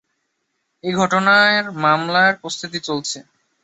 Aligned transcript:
এ 0.83 0.89
ঘটনায় 0.95 1.55
মামলার 1.83 2.31
প্রস্তুতি 2.41 2.79
চলছে। 2.87 3.17